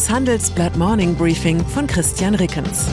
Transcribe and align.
Das 0.00 0.08
Handelsblatt 0.08 0.78
Morning 0.78 1.14
Briefing 1.14 1.62
von 1.62 1.86
Christian 1.86 2.34
Rickens. 2.34 2.86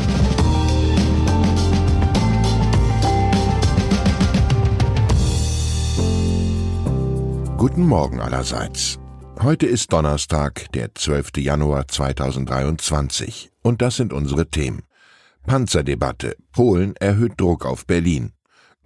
Guten 7.55 7.87
Morgen 7.87 8.19
allerseits. 8.19 8.99
Heute 9.41 9.67
ist 9.67 9.93
Donnerstag, 9.93 10.69
der 10.73 10.93
12. 10.95 11.37
Januar 11.37 11.87
2023 11.87 13.51
und 13.61 13.81
das 13.81 13.95
sind 13.95 14.11
unsere 14.11 14.49
Themen. 14.49 14.83
Panzerdebatte. 15.45 16.35
Polen 16.51 16.93
erhöht 16.97 17.39
Druck 17.39 17.65
auf 17.65 17.85
Berlin. 17.85 18.33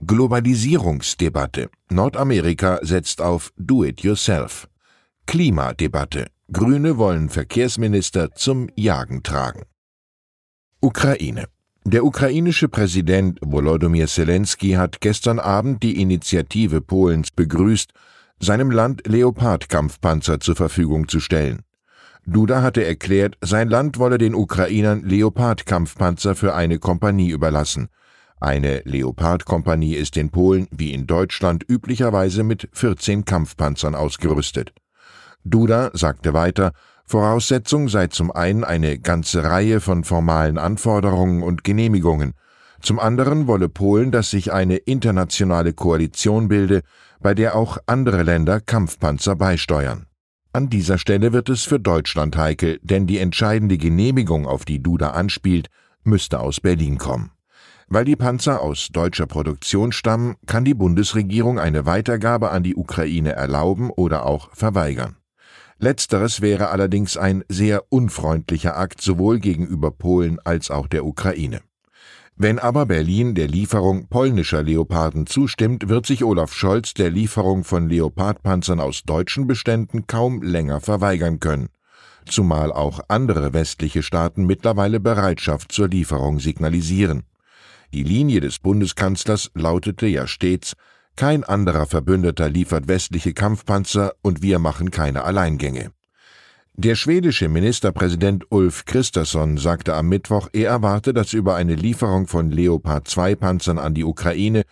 Globalisierungsdebatte. 0.06 1.72
Nordamerika 1.90 2.82
setzt 2.84 3.20
auf 3.20 3.52
Do-it-yourself. 3.58 4.68
Klimadebatte. 5.26 6.28
Grüne 6.54 6.98
wollen 6.98 7.30
Verkehrsminister 7.30 8.32
zum 8.36 8.68
Jagen 8.76 9.24
tragen. 9.24 9.64
Ukraine. 10.82 11.46
Der 11.86 12.04
ukrainische 12.04 12.68
Präsident 12.68 13.40
Volodymyr 13.42 14.08
Zelensky 14.08 14.72
hat 14.72 15.00
gestern 15.00 15.40
Abend 15.40 15.82
die 15.82 16.02
Initiative 16.02 16.82
Polens 16.82 17.32
begrüßt, 17.32 17.94
seinem 18.40 18.70
Land 18.70 19.08
Leopard-Kampfpanzer 19.08 20.42
zur 20.42 20.58
Verfügung 20.58 21.08
zu 21.08 21.22
stellen. 21.22 21.62
Duda 22.26 22.62
hatte 22.62 22.84
erklärt, 22.84 23.38
sein 23.40 23.70
Land 23.70 23.98
wolle 23.98 24.18
den 24.18 24.36
Ukrainern 24.36 25.04
Leopard-Kampfpanzer 25.04 26.36
für 26.36 26.54
eine 26.54 26.80
Kompanie 26.80 27.30
überlassen. 27.30 27.88
Eine 28.42 28.82
Leopard-Kompanie 28.84 29.96
ist 29.96 30.18
in 30.18 30.32
Polen 30.32 30.68
wie 30.70 30.92
in 30.92 31.08
Deutschland 31.08 31.64
üblicherweise 31.66 32.44
mit 32.44 32.68
14 32.74 33.24
Kampfpanzern 33.24 33.96
ausgerüstet. 33.96 34.74
Duda 35.44 35.92
sagte 35.94 36.34
weiter, 36.34 36.72
Voraussetzung 37.06 37.90
sei 37.90 38.08
zum 38.08 38.32
einen 38.32 38.64
eine 38.64 39.00
ganze 39.00 39.44
Reihe 39.44 39.82
von 39.82 40.04
formalen 40.04 40.58
Anforderungen 40.58 41.44
und 41.44 41.64
Genehmigungen, 41.64 42.34
zum 42.82 43.00
anderen 43.00 43.48
wolle 43.48 43.70
Polen, 43.70 44.12
dass 44.12 44.32
sich 44.32 44.52
eine 44.52 44.78
internationale 44.78 45.74
Koalition 45.74 46.48
bilde, 46.48 46.82
bei 47.20 47.36
der 47.36 47.56
auch 47.56 47.78
andere 47.86 48.24
Länder 48.24 48.60
Kampfpanzer 48.60 49.36
beisteuern. 49.36 50.08
An 50.54 50.70
dieser 50.70 50.98
Stelle 50.98 51.32
wird 51.32 51.50
es 51.50 51.64
für 51.64 51.80
Deutschland 51.80 52.36
heikel, 52.36 52.80
denn 52.82 53.08
die 53.08 53.20
entscheidende 53.20 53.78
Genehmigung, 53.78 54.48
auf 54.48 54.66
die 54.66 54.82
Duda 54.82 55.12
anspielt, 55.12 55.68
müsste 56.04 56.40
aus 56.40 56.60
Berlin 56.60 56.98
kommen. 56.98 57.32
Weil 57.88 58.06
die 58.06 58.16
Panzer 58.16 58.62
aus 58.62 58.90
deutscher 58.92 59.28
Produktion 59.28 59.92
stammen, 59.92 60.36
kann 60.48 60.66
die 60.66 60.74
Bundesregierung 60.74 61.60
eine 61.60 61.86
Weitergabe 61.86 62.50
an 62.50 62.64
die 62.64 62.76
Ukraine 62.76 63.34
erlauben 63.34 63.92
oder 63.92 64.26
auch 64.26 64.50
verweigern. 64.54 65.18
Letzteres 65.84 66.42
wäre 66.42 66.70
allerdings 66.70 67.18
ein 67.18 67.44
sehr 67.50 67.86
unfreundlicher 67.90 68.78
Akt 68.78 69.02
sowohl 69.02 69.40
gegenüber 69.40 69.90
Polen 69.90 70.38
als 70.44 70.70
auch 70.70 70.86
der 70.86 71.04
Ukraine. 71.04 71.62
Wenn 72.36 72.60
aber 72.60 72.86
Berlin 72.86 73.34
der 73.34 73.48
Lieferung 73.48 74.08
polnischer 74.08 74.62
Leoparden 74.62 75.26
zustimmt, 75.26 75.90
wird 75.90 76.06
sich 76.06 76.24
Olaf 76.24 76.54
Scholz 76.54 76.94
der 76.94 77.10
Lieferung 77.10 77.64
von 77.64 77.90
Leopardpanzern 77.90 78.80
aus 78.80 79.06
deutschen 79.06 79.48
Beständen 79.48 80.06
kaum 80.06 80.44
länger 80.44 80.82
verweigern 80.82 81.40
können, 81.40 81.70
zumal 82.28 82.72
auch 82.72 83.00
andere 83.08 83.54
westliche 83.54 84.04
Staaten 84.04 84.46
mittlerweile 84.46 85.00
Bereitschaft 85.00 85.72
zur 85.72 85.88
Lieferung 85.88 86.40
signalisieren. 86.40 87.24
Die 87.92 88.04
Linie 88.04 88.40
des 88.40 88.60
Bundeskanzlers 88.60 89.50
lautete 89.56 90.06
ja 90.06 90.28
stets 90.28 90.76
Kein 91.16 91.44
anderer 91.44 91.86
Verbündeter 91.86 92.50
liefert 92.50 92.88
westliche 92.88 93.34
Kampfpanzer 93.34 94.14
und 94.22 94.42
wir 94.42 94.60
machen 94.60 94.92
keine 94.92 95.24
Alleingänge. 95.24 95.92
Der 96.76 96.96
schwedische 96.96 97.50
Ministerpräsident 97.50 98.46
Ulf 98.50 98.86
Kristersson 98.86 99.58
sagte 99.58 99.94
am 99.94 100.08
Mittwoch, 100.08 100.50
er 100.54 100.70
erwarte, 100.70 101.14
dass 101.14 101.34
über 101.34 101.56
eine 101.56 101.76
Lieferung 101.76 102.28
von 102.28 102.50
Leopard 102.50 103.08
2 103.08 103.36
Panzern 103.36 103.78
an 103.78 103.94
die 103.94 104.06
Ukraine 104.06 104.64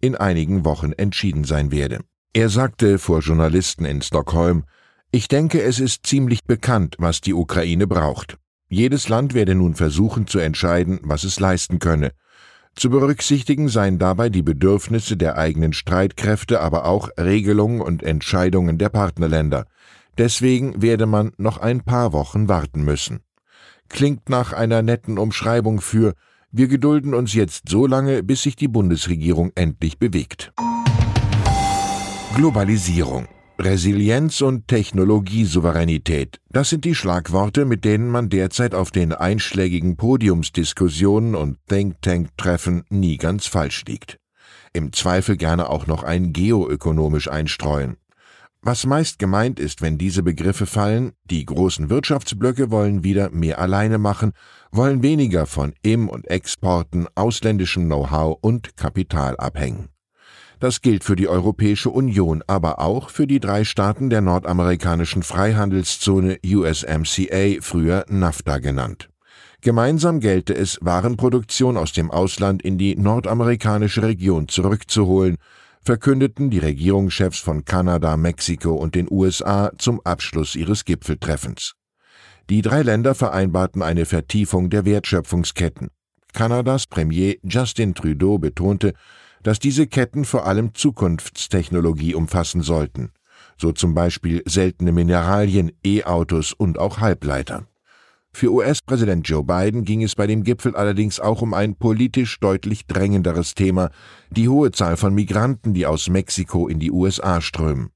in 0.00 0.14
einigen 0.14 0.64
Wochen 0.64 0.92
entschieden 0.92 1.44
sein 1.44 1.72
werde. 1.72 2.00
Er 2.34 2.50
sagte 2.50 2.98
vor 2.98 3.20
Journalisten 3.20 3.86
in 3.86 4.02
Stockholm, 4.02 4.64
ich 5.10 5.28
denke, 5.28 5.62
es 5.62 5.80
ist 5.80 6.06
ziemlich 6.06 6.44
bekannt, 6.44 6.96
was 6.98 7.22
die 7.22 7.32
Ukraine 7.32 7.86
braucht. 7.86 8.36
Jedes 8.68 9.08
Land 9.08 9.32
werde 9.32 9.54
nun 9.54 9.74
versuchen 9.74 10.26
zu 10.26 10.38
entscheiden, 10.38 11.00
was 11.02 11.24
es 11.24 11.40
leisten 11.40 11.78
könne. 11.78 12.12
Zu 12.76 12.90
berücksichtigen 12.90 13.70
seien 13.70 13.98
dabei 13.98 14.28
die 14.28 14.42
Bedürfnisse 14.42 15.16
der 15.16 15.38
eigenen 15.38 15.72
Streitkräfte, 15.72 16.60
aber 16.60 16.84
auch 16.84 17.08
Regelungen 17.18 17.80
und 17.80 18.02
Entscheidungen 18.02 18.76
der 18.76 18.90
Partnerländer. 18.90 19.66
Deswegen 20.18 20.82
werde 20.82 21.06
man 21.06 21.32
noch 21.38 21.56
ein 21.56 21.80
paar 21.80 22.12
Wochen 22.12 22.48
warten 22.48 22.84
müssen. 22.84 23.20
Klingt 23.88 24.28
nach 24.28 24.52
einer 24.52 24.82
netten 24.82 25.16
Umschreibung 25.18 25.80
für 25.80 26.14
wir 26.52 26.68
gedulden 26.68 27.12
uns 27.12 27.34
jetzt 27.34 27.68
so 27.68 27.86
lange, 27.86 28.22
bis 28.22 28.42
sich 28.42 28.56
die 28.56 28.68
Bundesregierung 28.68 29.52
endlich 29.54 29.98
bewegt. 29.98 30.52
Globalisierung 32.34 33.28
Resilienz 33.58 34.42
und 34.42 34.68
Technologiesouveränität, 34.68 36.40
das 36.50 36.68
sind 36.68 36.84
die 36.84 36.94
Schlagworte, 36.94 37.64
mit 37.64 37.86
denen 37.86 38.10
man 38.10 38.28
derzeit 38.28 38.74
auf 38.74 38.90
den 38.90 39.12
einschlägigen 39.12 39.96
Podiumsdiskussionen 39.96 41.34
und 41.34 41.56
Think 41.66 42.02
Tank-Treffen 42.02 42.84
nie 42.90 43.16
ganz 43.16 43.46
falsch 43.46 43.84
liegt. 43.86 44.18
Im 44.74 44.92
Zweifel 44.92 45.38
gerne 45.38 45.70
auch 45.70 45.86
noch 45.86 46.02
ein 46.02 46.34
geoökonomisch 46.34 47.30
einstreuen. 47.30 47.96
Was 48.60 48.84
meist 48.84 49.18
gemeint 49.18 49.58
ist, 49.58 49.80
wenn 49.80 49.96
diese 49.96 50.22
Begriffe 50.22 50.66
fallen, 50.66 51.12
die 51.24 51.46
großen 51.46 51.88
Wirtschaftsblöcke 51.88 52.70
wollen 52.70 53.04
wieder 53.04 53.30
mehr 53.30 53.58
alleine 53.58 53.96
machen, 53.96 54.32
wollen 54.70 55.02
weniger 55.02 55.46
von 55.46 55.72
Im- 55.80 56.10
und 56.10 56.26
Exporten, 56.28 57.06
ausländischem 57.14 57.86
Know-how 57.86 58.36
und 58.42 58.76
Kapital 58.76 59.36
abhängen. 59.38 59.88
Das 60.58 60.80
gilt 60.80 61.04
für 61.04 61.16
die 61.16 61.28
Europäische 61.28 61.90
Union, 61.90 62.42
aber 62.46 62.78
auch 62.78 63.10
für 63.10 63.26
die 63.26 63.40
drei 63.40 63.64
Staaten 63.64 64.08
der 64.08 64.22
nordamerikanischen 64.22 65.22
Freihandelszone 65.22 66.38
USMCA, 66.44 67.60
früher 67.60 68.06
NAFTA 68.08 68.58
genannt. 68.58 69.10
Gemeinsam 69.60 70.20
gelte 70.20 70.54
es, 70.54 70.78
Warenproduktion 70.80 71.76
aus 71.76 71.92
dem 71.92 72.10
Ausland 72.10 72.62
in 72.62 72.78
die 72.78 72.96
nordamerikanische 72.96 74.02
Region 74.02 74.48
zurückzuholen, 74.48 75.36
verkündeten 75.82 76.50
die 76.50 76.58
Regierungschefs 76.58 77.38
von 77.38 77.64
Kanada, 77.64 78.16
Mexiko 78.16 78.74
und 78.74 78.94
den 78.94 79.08
USA 79.10 79.72
zum 79.76 80.00
Abschluss 80.04 80.56
ihres 80.56 80.84
Gipfeltreffens. 80.84 81.74
Die 82.48 82.62
drei 82.62 82.82
Länder 82.82 83.14
vereinbarten 83.14 83.82
eine 83.82 84.06
Vertiefung 84.06 84.70
der 84.70 84.84
Wertschöpfungsketten. 84.84 85.88
Kanadas 86.32 86.86
Premier 86.86 87.36
Justin 87.42 87.94
Trudeau 87.94 88.38
betonte, 88.38 88.94
dass 89.46 89.60
diese 89.60 89.86
Ketten 89.86 90.24
vor 90.24 90.44
allem 90.44 90.74
Zukunftstechnologie 90.74 92.16
umfassen 92.16 92.62
sollten, 92.62 93.12
so 93.56 93.70
zum 93.70 93.94
Beispiel 93.94 94.42
seltene 94.44 94.90
Mineralien, 94.90 95.70
E-Autos 95.84 96.52
und 96.52 96.80
auch 96.80 96.98
Halbleiter. 96.98 97.68
Für 98.32 98.52
US-Präsident 98.52 99.28
Joe 99.28 99.44
Biden 99.44 99.84
ging 99.84 100.02
es 100.02 100.16
bei 100.16 100.26
dem 100.26 100.42
Gipfel 100.42 100.74
allerdings 100.74 101.20
auch 101.20 101.42
um 101.42 101.54
ein 101.54 101.76
politisch 101.76 102.40
deutlich 102.40 102.88
drängenderes 102.88 103.54
Thema, 103.54 103.90
die 104.30 104.48
hohe 104.48 104.72
Zahl 104.72 104.96
von 104.96 105.14
Migranten, 105.14 105.74
die 105.74 105.86
aus 105.86 106.08
Mexiko 106.08 106.66
in 106.66 106.80
die 106.80 106.90
USA 106.90 107.40
strömen. 107.40 107.90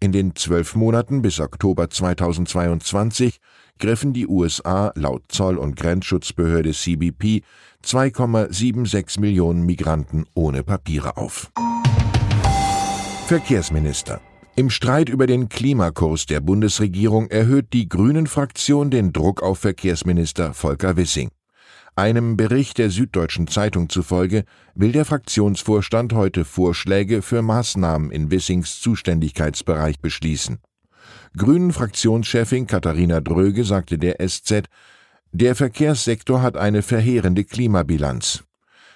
In 0.00 0.10
den 0.10 0.34
zwölf 0.34 0.74
Monaten 0.74 1.20
bis 1.20 1.38
Oktober 1.38 1.90
2022 1.90 3.40
griffen 3.78 4.12
die 4.12 4.26
USA 4.26 4.92
laut 4.94 5.24
Zoll- 5.28 5.58
und 5.58 5.76
Grenzschutzbehörde 5.76 6.72
CBP 6.72 7.42
2,76 7.84 9.20
Millionen 9.20 9.64
Migranten 9.66 10.24
ohne 10.34 10.62
Papiere 10.62 11.16
auf. 11.16 11.50
Verkehrsminister 13.26 14.20
im 14.56 14.70
Streit 14.70 15.08
über 15.08 15.26
den 15.26 15.48
Klimakurs 15.48 16.26
der 16.26 16.38
Bundesregierung 16.38 17.28
erhöht 17.28 17.72
die 17.72 17.88
Grünen-Fraktion 17.88 18.88
den 18.88 19.12
Druck 19.12 19.42
auf 19.42 19.58
Verkehrsminister 19.58 20.54
Volker 20.54 20.96
Wissing. 20.96 21.30
Einem 21.96 22.36
Bericht 22.36 22.78
der 22.78 22.90
Süddeutschen 22.90 23.48
Zeitung 23.48 23.88
zufolge 23.88 24.44
will 24.76 24.92
der 24.92 25.04
Fraktionsvorstand 25.04 26.12
heute 26.12 26.44
Vorschläge 26.44 27.20
für 27.20 27.42
Maßnahmen 27.42 28.12
in 28.12 28.30
Wissings 28.30 28.80
Zuständigkeitsbereich 28.80 29.98
beschließen. 29.98 30.58
Grünen-Fraktionschefin 31.36 32.66
Katharina 32.66 33.20
Dröge 33.20 33.64
sagte 33.64 33.98
der 33.98 34.16
SZ, 34.26 34.68
der 35.32 35.54
Verkehrssektor 35.56 36.42
hat 36.42 36.56
eine 36.56 36.82
verheerende 36.82 37.44
Klimabilanz. 37.44 38.44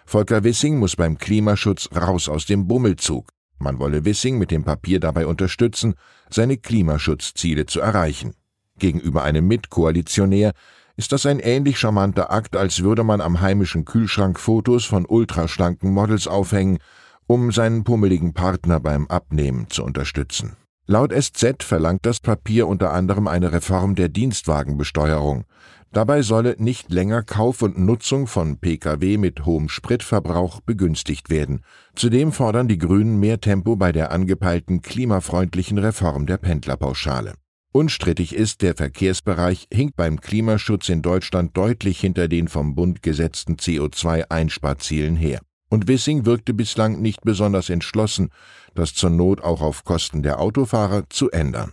Volker 0.06 0.44
Wissing 0.44 0.78
muss 0.78 0.96
beim 0.96 1.18
Klimaschutz 1.18 1.88
raus 1.94 2.28
aus 2.28 2.46
dem 2.46 2.68
Bummelzug. 2.68 3.28
Man 3.58 3.78
wolle 3.78 4.04
Wissing 4.04 4.38
mit 4.38 4.50
dem 4.50 4.64
Papier 4.64 5.00
dabei 5.00 5.26
unterstützen, 5.26 5.94
seine 6.30 6.56
Klimaschutzziele 6.56 7.66
zu 7.66 7.80
erreichen. 7.80 8.34
Gegenüber 8.78 9.24
einem 9.24 9.48
Mitkoalitionär 9.48 10.52
ist 10.96 11.12
das 11.12 11.26
ein 11.26 11.40
ähnlich 11.40 11.78
charmanter 11.78 12.30
Akt, 12.30 12.56
als 12.56 12.82
würde 12.82 13.04
man 13.04 13.20
am 13.20 13.40
heimischen 13.40 13.84
Kühlschrank 13.84 14.38
Fotos 14.38 14.84
von 14.84 15.06
ultraschlanken 15.06 15.92
Models 15.92 16.26
aufhängen, 16.26 16.78
um 17.26 17.52
seinen 17.52 17.84
pummeligen 17.84 18.32
Partner 18.32 18.80
beim 18.80 19.06
Abnehmen 19.08 19.68
zu 19.70 19.84
unterstützen. 19.84 20.56
Laut 20.90 21.12
SZ 21.12 21.64
verlangt 21.64 22.06
das 22.06 22.18
Papier 22.18 22.66
unter 22.66 22.94
anderem 22.94 23.28
eine 23.28 23.52
Reform 23.52 23.94
der 23.94 24.08
Dienstwagenbesteuerung. 24.08 25.44
Dabei 25.92 26.22
solle 26.22 26.56
nicht 26.58 26.90
länger 26.90 27.22
Kauf 27.22 27.60
und 27.60 27.78
Nutzung 27.78 28.26
von 28.26 28.56
Pkw 28.56 29.18
mit 29.18 29.44
hohem 29.44 29.68
Spritverbrauch 29.68 30.62
begünstigt 30.62 31.28
werden. 31.28 31.60
Zudem 31.94 32.32
fordern 32.32 32.68
die 32.68 32.78
Grünen 32.78 33.20
mehr 33.20 33.38
Tempo 33.38 33.76
bei 33.76 33.92
der 33.92 34.12
angepeilten 34.12 34.80
klimafreundlichen 34.80 35.76
Reform 35.76 36.24
der 36.24 36.38
Pendlerpauschale. 36.38 37.34
Unstrittig 37.70 38.34
ist, 38.34 38.62
der 38.62 38.74
Verkehrsbereich 38.74 39.68
hinkt 39.70 39.94
beim 39.94 40.22
Klimaschutz 40.22 40.88
in 40.88 41.02
Deutschland 41.02 41.54
deutlich 41.54 42.00
hinter 42.00 42.28
den 42.28 42.48
vom 42.48 42.74
Bund 42.74 43.02
gesetzten 43.02 43.56
CO2-Einsparzielen 43.56 45.16
her. 45.16 45.40
Und 45.68 45.88
Wissing 45.88 46.24
wirkte 46.24 46.54
bislang 46.54 47.00
nicht 47.00 47.22
besonders 47.22 47.68
entschlossen, 47.70 48.30
das 48.74 48.94
zur 48.94 49.10
Not 49.10 49.42
auch 49.42 49.60
auf 49.60 49.84
Kosten 49.84 50.22
der 50.22 50.40
Autofahrer 50.40 51.04
zu 51.10 51.30
ändern. 51.30 51.72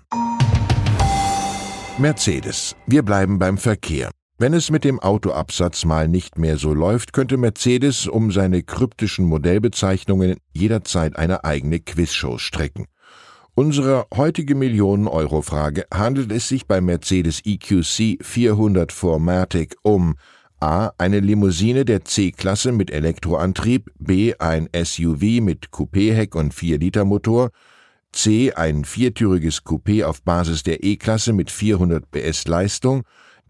Mercedes. 1.97 2.75
Wir 2.87 3.03
bleiben 3.03 3.39
beim 3.39 3.57
Verkehr. 3.57 4.11
Wenn 4.37 4.53
es 4.53 4.69
mit 4.69 4.83
dem 4.83 4.99
Autoabsatz 4.99 5.85
mal 5.85 6.09
nicht 6.09 6.37
mehr 6.37 6.57
so 6.57 6.73
läuft, 6.73 7.13
könnte 7.13 7.37
Mercedes 7.37 8.05
um 8.05 8.31
seine 8.31 8.63
kryptischen 8.63 9.25
Modellbezeichnungen 9.25 10.35
jederzeit 10.53 11.15
eine 11.15 11.45
eigene 11.45 11.79
Quizshow 11.79 12.37
strecken. 12.37 12.87
Unsere 13.53 14.07
heutige 14.13 14.53
Millionen-Euro-Frage 14.53 15.85
handelt 15.93 16.33
es 16.33 16.49
sich 16.49 16.67
bei 16.67 16.81
Mercedes 16.81 17.39
EQC 17.45 18.21
400 18.21 18.91
Formatic 18.91 19.77
um 19.81 20.15
a. 20.65 20.93
eine 20.97 21.19
Limousine 21.19 21.85
der 21.85 22.05
C-Klasse 22.05 22.71
mit 22.71 22.89
Elektroantrieb, 22.89 23.91
b. 23.99 24.33
ein 24.39 24.67
SUV 24.75 25.39
mit 25.39 25.69
Coupéheck 25.69 26.35
und 26.35 26.55
4-Liter-Motor, 26.55 27.51
C 28.11 28.51
ein 28.51 28.83
viertüriges 28.83 29.63
Coupé 29.63 30.05
auf 30.05 30.23
Basis 30.23 30.63
der 30.63 30.83
E-Klasse 30.83 31.33
mit 31.33 31.51
400 31.51 32.09
PS 32.09 32.47
Leistung, 32.47 33.03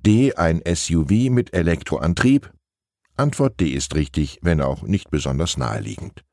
D 0.06 0.34
ein 0.34 0.62
SUV 0.68 1.30
mit 1.30 1.54
Elektroantrieb? 1.54 2.52
Antwort 3.16 3.62
D 3.62 3.70
ist 3.70 3.96
richtig, 3.96 4.40
wenn 4.42 4.60
auch 4.60 4.84
nicht 4.84 5.10
besonders 5.10 5.56
naheliegend. 5.56 6.26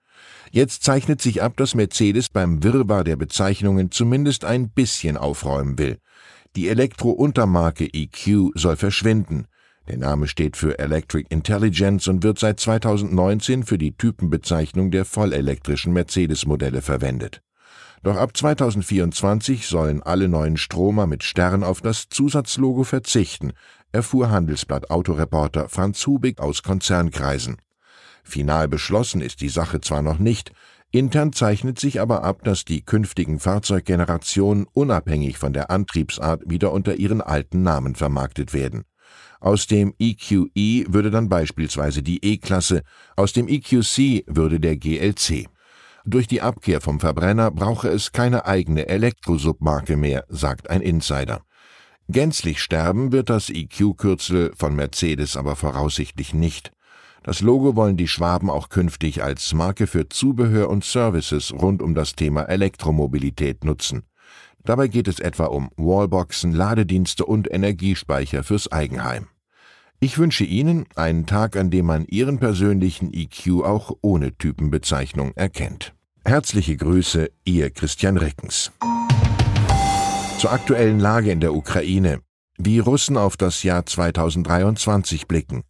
Jetzt 0.51 0.83
zeichnet 0.83 1.23
sich 1.23 1.43
ab, 1.43 1.57
dass 1.59 1.77
Mercedes 1.77 2.29
beim 2.29 2.65
Wirrwarr 2.65 3.05
der 3.05 3.17
Bezeichnungen 3.17 3.93
zumindest 3.93 4.45
ein 4.45 4.71
bisschen 4.71 5.17
aufräumen 5.17 5.79
will. 5.79 5.99
Die 6.57 6.69
Elektro-Untermarke 6.69 7.89
EQ 7.93 8.51
soll 8.55 8.75
verschwinden. 8.77 9.47
Der 9.89 9.99
Name 9.99 10.29
steht 10.29 10.57
für 10.57 10.79
Electric 10.79 11.27
Intelligence 11.29 12.07
und 12.07 12.23
wird 12.23 12.39
seit 12.39 12.61
2019 12.61 13.65
für 13.65 13.79
die 13.79 13.97
Typenbezeichnung 13.97 14.91
der 14.93 15.05
vollelektrischen 15.05 15.93
Mercedes-Modelle 15.93 16.83
verwendet. 16.83 17.43
Doch 18.05 18.17
ab 18.17 18.37
2024 18.37 19.67
sollen 19.67 20.03
alle 20.03 20.29
neuen 20.29 20.57
Stromer 20.57 21.07
mit 21.07 21.23
Stern 21.23 21.63
auf 21.63 21.81
das 21.81 22.09
Zusatzlogo 22.09 22.85
verzichten, 22.85 23.53
erfuhr 23.93 24.31
Handelsblatt 24.31 24.91
Autoreporter 24.91 25.69
Franz 25.69 26.07
Hubig 26.07 26.41
aus 26.41 26.63
Konzernkreisen. 26.63 27.57
Final 28.25 28.69
beschlossen 28.69 29.21
ist 29.21 29.41
die 29.41 29.49
Sache 29.49 29.81
zwar 29.81 30.03
noch 30.03 30.19
nicht, 30.19 30.53
intern 30.91 31.33
zeichnet 31.33 31.79
sich 31.79 32.01
aber 32.01 32.23
ab, 32.23 32.43
dass 32.45 32.65
die 32.65 32.85
künftigen 32.85 33.41
Fahrzeuggenerationen 33.41 34.67
unabhängig 34.73 35.39
von 35.39 35.53
der 35.53 35.71
Antriebsart 35.71 36.43
wieder 36.47 36.73
unter 36.73 36.97
ihren 36.97 37.21
alten 37.21 37.63
Namen 37.63 37.95
vermarktet 37.95 38.53
werden. 38.53 38.85
Aus 39.41 39.67
dem 39.67 39.95
EQE 39.99 40.49
e 40.55 40.85
würde 40.89 41.11
dann 41.11 41.29
beispielsweise 41.29 42.03
die 42.03 42.25
E-Klasse, 42.25 42.83
aus 43.17 43.33
dem 43.33 43.49
EQC 43.49 44.25
würde 44.27 44.61
der 44.61 44.77
GLC. 44.77 45.49
Durch 46.05 46.27
die 46.27 46.41
Abkehr 46.41 46.81
vom 46.81 47.01
Verbrenner 47.01 47.51
brauche 47.51 47.89
es 47.89 48.13
keine 48.13 48.47
eigene 48.47 48.89
Elektrosubmarke 48.89 49.97
mehr, 49.97 50.25
sagt 50.29 50.69
ein 50.71 50.81
Insider. 50.81 51.43
Gänzlich 52.09 52.61
sterben 52.61 53.13
wird 53.13 53.31
das 53.31 53.51
EQ-Kürzel 53.51 54.53
von 54.57 54.75
Mercedes 54.75 55.37
aber 55.37 55.57
voraussichtlich 55.57 56.35
nicht. 56.35 56.73
Das 57.23 57.41
Logo 57.41 57.77
wollen 57.77 57.97
die 57.97 58.09
Schwaben 58.09 58.51
auch 58.51 58.69
künftig 58.69 59.23
als 59.23 59.55
Marke 59.55 59.87
für 59.87 60.09
Zubehör 60.09 60.69
und 60.69 60.85
Services 60.85 61.53
rund 61.53 61.81
um 61.81 61.95
das 61.95 62.17
Thema 62.17 62.43
Elektromobilität 62.43 63.65
nutzen. 63.65 64.03
Dabei 64.65 64.89
geht 64.89 65.09
es 65.09 65.19
etwa 65.19 65.47
um 65.47 65.71
Wallboxen, 65.77 66.53
Ladedienste 66.53 67.25
und 67.25 67.53
Energiespeicher 67.53 68.45
fürs 68.45 68.71
Eigenheim. 68.71 69.27
Ich 69.99 70.19
wünsche 70.19 70.45
Ihnen 70.45 70.87
einen 70.97 71.27
Tag, 71.27 71.57
an 71.57 71.71
dem 71.71 71.87
man 71.87 72.05
Ihren 72.07 72.39
persönlichen 72.39 73.13
EQ 73.13 73.63
auch 73.65 73.93
ohne 74.03 74.37
Typenbezeichnung 74.37 75.33
erkennt. 75.35 75.95
Herzliche 76.25 76.77
Grüße, 76.77 77.31
Ihr 77.45 77.71
Christian 77.71 78.17
Reckens. 78.17 78.73
Zur 80.39 80.53
aktuellen 80.53 80.99
Lage 80.99 81.31
in 81.31 81.39
der 81.39 81.55
Ukraine. 81.55 82.21
Wie 82.59 82.81
Russen 82.81 83.17
auf 83.17 83.37
das 83.37 83.63
Jahr 83.63 83.87
2023 83.87 85.29
blicken. 85.29 85.63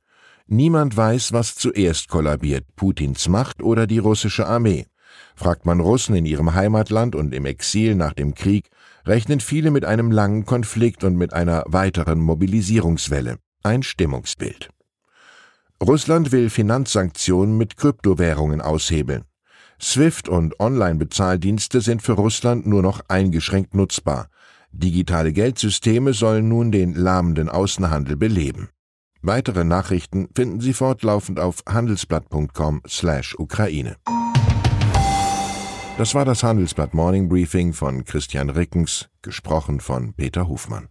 Niemand 0.47 0.97
weiß, 0.97 1.33
was 1.33 1.55
zuerst 1.55 2.09
kollabiert, 2.09 2.65
Putins 2.77 3.29
Macht 3.29 3.63
oder 3.63 3.87
die 3.87 3.99
russische 3.99 4.47
Armee. 4.47 4.87
Fragt 5.35 5.67
man 5.67 5.81
Russen 5.81 6.15
in 6.15 6.27
ihrem 6.27 6.55
Heimatland 6.55 7.15
und 7.15 7.35
im 7.35 7.47
Exil 7.47 7.95
nach 7.95 8.13
dem 8.13 8.35
Krieg, 8.35 8.69
rechnen 9.07 9.41
viele 9.41 9.71
mit 9.71 9.85
einem 9.85 10.11
langen 10.11 10.47
Konflikt 10.47 11.05
und 11.05 11.17
mit 11.17 11.33
einer 11.33 11.65
weiteren 11.67 12.21
Mobilisierungswelle. 12.21 13.39
Ein 13.63 13.83
Stimmungsbild. 13.83 14.71
Russland 15.83 16.33
will 16.33 16.51
Finanzsanktionen 16.51 17.57
mit 17.57 17.77
Kryptowährungen 17.77 18.61
aushebeln. 18.61 19.25
SWIFT 19.81 20.29
und 20.29 20.61
Online-Bezahldienste 20.61 21.81
sind 21.81 22.03
für 22.03 22.13
Russland 22.13 22.67
nur 22.67 22.83
noch 22.83 23.01
eingeschränkt 23.09 23.75
nutzbar. 23.75 24.29
Digitale 24.71 25.33
Geldsysteme 25.33 26.13
sollen 26.13 26.49
nun 26.49 26.71
den 26.71 26.95
lahmenden 26.95 27.49
Außenhandel 27.49 28.17
beleben. 28.17 28.69
Weitere 29.23 29.65
Nachrichten 29.65 30.29
finden 30.35 30.61
Sie 30.61 30.73
fortlaufend 30.73 31.41
auf 31.41 31.65
handelsblatt.com/ukraine. 31.69 33.97
Das 36.03 36.17
war 36.17 36.25
das 36.25 36.43
Handelsblatt 36.43 36.95
Morning 36.95 37.29
Briefing 37.29 37.73
von 37.73 38.05
Christian 38.05 38.51
Rickens, 38.51 39.09
gesprochen 39.23 39.79
von 39.79 40.15
Peter 40.15 40.49
Hofmann. 40.49 40.89